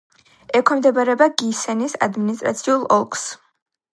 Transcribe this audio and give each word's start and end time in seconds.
ექვემდებარება 0.59 1.27
გისენის 1.41 1.95
ადმინისტრაციულ 2.07 2.89
ოლქს. 2.99 3.29